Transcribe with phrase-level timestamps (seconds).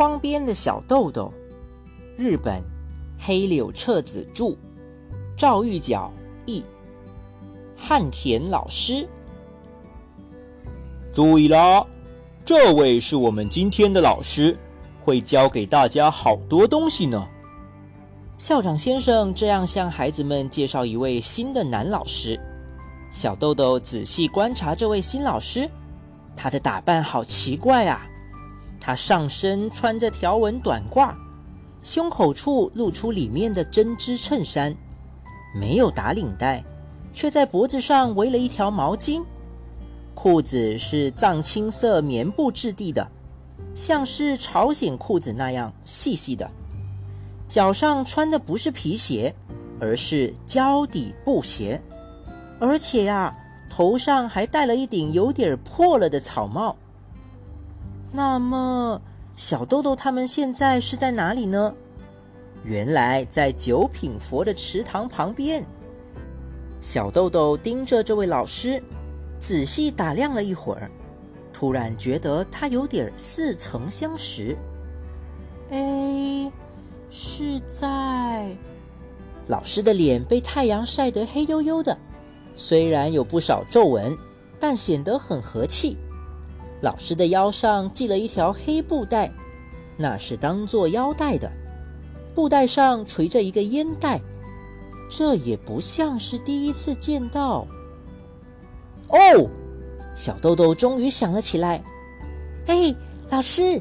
[0.00, 1.30] 窗边的小豆豆，
[2.16, 2.62] 日本
[3.18, 4.56] 黑柳彻子著，
[5.36, 6.10] 赵玉角
[6.46, 6.64] 译，
[7.76, 9.06] 汉田老师。
[11.12, 11.84] 注意啦，
[12.46, 14.56] 这位是我们今天的老师，
[15.04, 17.28] 会教给大家好多东西呢。
[18.38, 22.40] 校长先生这样向孩子们介绍一位新的男老师。
[23.12, 25.68] 小豆豆仔细观察这位新老师，
[26.34, 28.06] 他的打扮好奇怪啊！
[28.80, 31.14] 他上身穿着条纹短褂，
[31.82, 34.74] 胸口处露出里面的针织衬衫，
[35.54, 36.64] 没有打领带，
[37.12, 39.22] 却在脖子上围了一条毛巾。
[40.14, 43.06] 裤子是藏青色棉布质地的，
[43.74, 46.50] 像是朝鲜裤子那样细细的。
[47.48, 49.34] 脚上穿的不是皮鞋，
[49.80, 51.80] 而是胶底布鞋，
[52.58, 53.34] 而且呀，
[53.68, 56.76] 头上还戴了一顶有点破了的草帽。
[58.12, 59.00] 那么，
[59.36, 61.74] 小豆豆他们现在是在哪里呢？
[62.64, 65.64] 原来在九品佛的池塘旁边。
[66.82, 68.82] 小豆豆盯着这位老师，
[69.38, 70.90] 仔细打量了一会儿，
[71.52, 74.56] 突然觉得他有点似曾相识。
[75.70, 76.50] 哎。
[77.12, 78.56] 是在
[79.48, 81.98] 老师的脸被太阳晒得黑黝黝的，
[82.54, 84.16] 虽然有不少皱纹，
[84.60, 85.96] 但显得很和气。
[86.80, 89.30] 老师的腰上系了一条黑布带，
[89.96, 91.50] 那是当做腰带的。
[92.34, 94.20] 布带上垂着一个烟袋，
[95.10, 97.66] 这也不像是第一次见到。
[99.08, 99.48] 哦，
[100.14, 101.82] 小豆豆终于想了起来。
[102.66, 102.94] 哎，
[103.30, 103.80] 老师。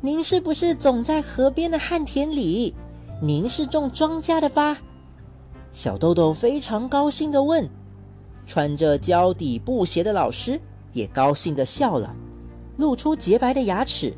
[0.00, 2.72] 您是不是总在河边的旱田里？
[3.20, 4.78] 您是种庄稼的吧？
[5.72, 7.68] 小豆豆非常高兴的问。
[8.46, 10.60] 穿着胶底布鞋的老师
[10.92, 12.14] 也高兴的笑了，
[12.78, 14.14] 露出洁白的牙齿，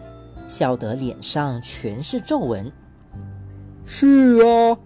[0.47, 2.71] 笑得脸上全是皱纹。
[3.85, 4.79] 是啊，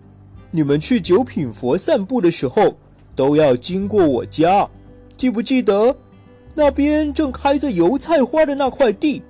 [0.50, 2.74] 你们去九品佛散步的时候
[3.14, 4.66] 都要经过我家，
[5.16, 5.94] 记不记得？
[6.54, 9.22] 那边正开着油菜花的那块地。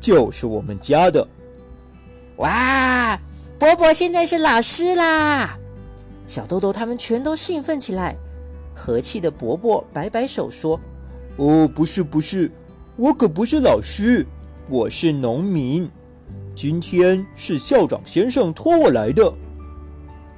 [0.00, 1.28] 就是我们家的，
[2.38, 3.20] 哇！
[3.58, 5.58] 伯伯现在是老师啦！
[6.26, 8.16] 小豆豆他们全都兴奋起来。
[8.74, 10.80] 和气的伯伯摆摆手说
[11.36, 12.50] ：“哦，不是不是，
[13.00, 14.26] 我可不是老师，
[14.68, 15.88] 我是农民。
[16.54, 19.32] 今天是校长先生托我来的。”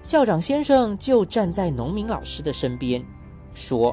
[0.04, 3.04] 校长先生就站在农民老师的身边，
[3.52, 3.92] 说：“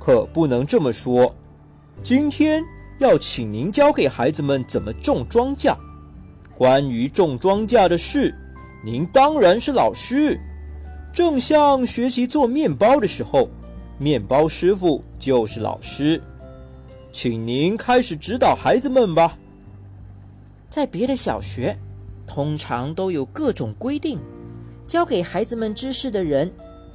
[0.00, 1.30] 可不能这么说，
[2.02, 2.64] 今天。”
[2.98, 5.76] 要请您教给孩子们怎么种庄稼。
[6.54, 8.34] 关于种庄稼的事，
[8.82, 10.38] 您当然是老师。
[11.12, 13.50] 正像学习做面包的时候，
[13.98, 16.22] 面包师傅就是老师。
[17.12, 19.36] 请您开始指导孩子们吧。
[20.70, 21.76] 在别的小学，
[22.26, 24.20] 通常都有各种规定，
[24.86, 26.50] 教给孩子们知识的人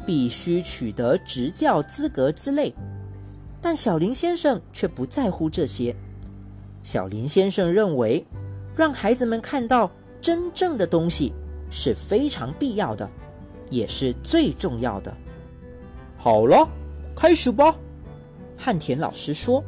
[0.05, 2.73] 必须取得执教资格之类。
[3.61, 5.93] 但小林先生却不在乎这些。
[6.81, 8.23] 小林先生认为，
[8.75, 11.33] 让孩子们看到真正的东西
[11.69, 13.09] 是非常必要的，
[13.69, 15.15] 也是最重要的。
[16.15, 16.67] 好了，
[17.15, 17.75] 开始吧。
[18.57, 19.61] 汉田老师说：“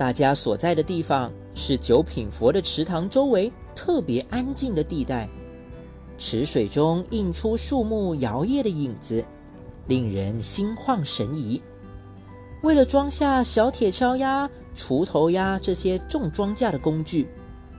[0.00, 5.28] 大家所在的地方是九品佛的池塘周围特别安静的地带，
[6.16, 9.22] 池水中映出树木摇曳的影子，
[9.88, 11.60] 令人心旷神怡。”
[12.64, 17.28] 为了装下小铁锹呀、锄头呀这些种庄稼的工具，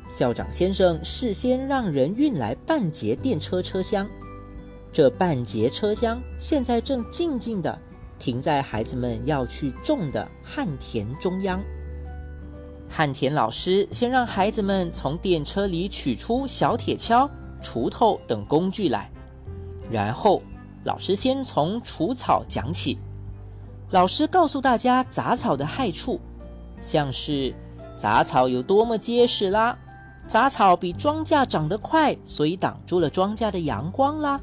[0.08, 4.08] 校长先生事先让人运来半截电车车厢。
[4.94, 7.80] 这半截车厢现在正静静地
[8.20, 11.60] 停在孩子们要去种的旱田中央。
[12.94, 17.28] 旱田老师先让孩子们从电车里取出小铁锹、
[17.64, 19.10] 锄头等工具来，
[19.90, 20.42] 然后
[20.84, 22.98] 老师先从除草讲起。
[23.92, 26.20] 老师告诉大家杂草的害处，
[26.82, 27.56] 像是
[27.98, 29.78] 杂草有多么结实啦，
[30.28, 34.40] 杂草比庄稼长得快，所以挡住了庄稼的阳光啦。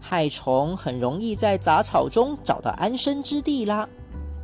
[0.00, 3.88] 害虫很容易在杂草中找到安身之地啦，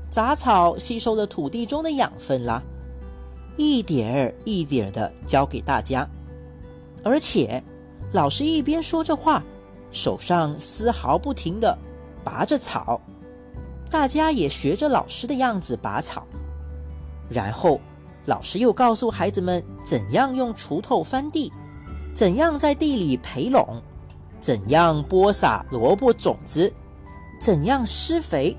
[0.08, 2.62] 杂草吸收了土地中的养分啦，
[3.56, 6.08] 一点儿一点儿的教给大家。
[7.02, 7.62] 而且，
[8.12, 9.44] 老师一边说着话，
[9.90, 11.76] 手上丝毫不停的
[12.22, 13.00] 拔着草。
[13.90, 16.26] 大家也学着老师的样子拔草，
[17.28, 17.80] 然后
[18.24, 21.52] 老师又告诉孩子们怎样用锄头翻地，
[22.12, 23.80] 怎样在地里培垄，
[24.40, 26.72] 怎样播撒萝卜种子，
[27.40, 28.56] 怎样施肥。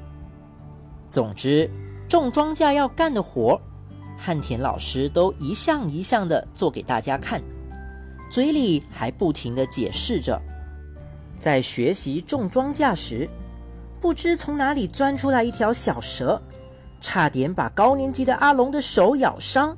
[1.12, 1.70] 总之，
[2.08, 3.60] 种庄稼要干的活，
[4.18, 7.42] 汉田老师都一项一项的做给大家看，
[8.32, 10.42] 嘴里还不停地解释着。
[11.40, 13.30] 在学习种庄稼时，
[14.00, 16.42] 不知从哪里钻出来一条小蛇，
[17.02, 19.78] 差点把高年级的阿龙的手咬伤。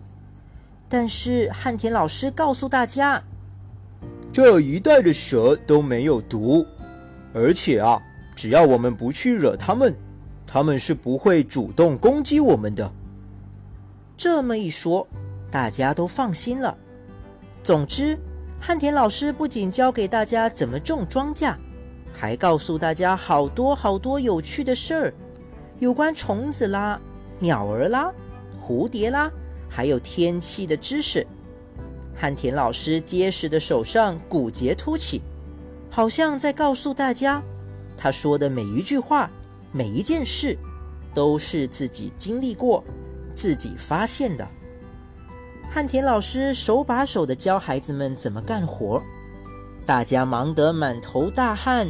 [0.88, 3.22] 但是汉田老师告诉大家，
[4.32, 6.66] 这一带的蛇都没有毒，
[7.34, 8.02] 而且啊，
[8.36, 9.94] 只要我们不去惹它们，
[10.46, 12.90] 它们是不会主动攻击我们的。
[14.18, 15.08] 这么一说，
[15.52, 16.76] 大家都放心了。
[17.64, 18.18] 总之，
[18.60, 21.56] 汉田老师不仅教给大家怎么种庄稼，
[22.12, 25.14] 还告诉大家好多好多有趣的事儿，
[25.78, 27.00] 有关虫子啦、
[27.38, 28.12] 鸟儿啦、
[28.60, 29.32] 蝴蝶啦。
[29.70, 31.28] 还有天气的知识，
[32.16, 35.22] 汉田老师结实的手上骨节凸起，
[35.92, 37.40] 好像在告诉大家，
[37.96, 39.30] 他说的每一句话、
[39.72, 40.58] 每一件事，
[41.14, 42.84] 都是自己经历过、
[43.38, 44.46] 自己发现的。
[45.70, 49.02] 汉田老师手把手的教孩子们怎么干活，
[49.86, 51.88] 大家忙得满头大汗，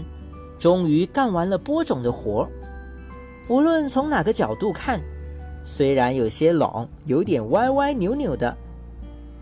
[0.60, 2.48] 终于干完了播种的活。
[3.48, 5.02] 无论从哪个角度看。
[5.70, 8.56] 虽然有些冷，有点歪歪扭扭的，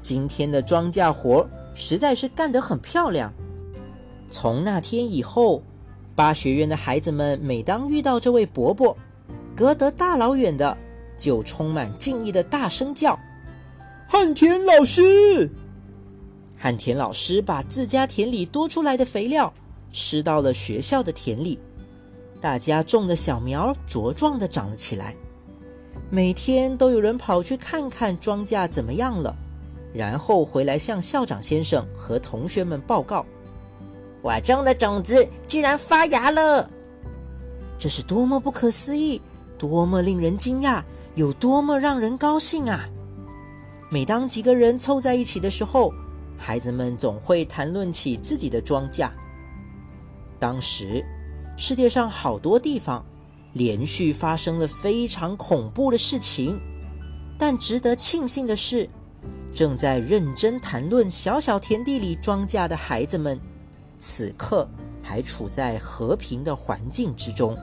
[0.01, 3.31] 今天的庄稼活实在是干得很漂亮。
[4.27, 5.61] 从那天以后，
[6.15, 8.97] 八学院的孩子们每当遇到这位伯伯，
[9.55, 10.75] 隔得大老远的，
[11.17, 13.17] 就充满敬意的大声叫
[14.07, 15.49] ：“汉田老师！”
[16.57, 19.53] 汉田老师把自家田里多出来的肥料
[19.91, 21.59] 施到了学校的田里，
[22.41, 25.15] 大家种的小苗茁壮地长了起来。
[26.09, 29.35] 每天都有人跑去看看庄稼怎么样了，
[29.93, 33.25] 然后回来向校长先生和同学们报告
[34.21, 36.69] ：“我种的种子居然发芽了！
[37.77, 39.21] 这是多么不可思议，
[39.57, 40.81] 多么令人惊讶，
[41.15, 42.87] 有多么让人高兴啊！”
[43.89, 45.93] 每当几个人凑在一起的时候，
[46.37, 49.09] 孩子们总会谈论起自己的庄稼。
[50.37, 51.03] 当时，
[51.57, 53.03] 世界上好多地方。
[53.53, 56.59] 连续发生了非常恐怖的事情，
[57.39, 58.89] 但值得庆幸的是，
[59.55, 63.39] 正在认真谈论小小田地里庄稼的孩子们，
[63.97, 64.67] 此刻
[65.01, 67.57] 还处在和平的环境之中。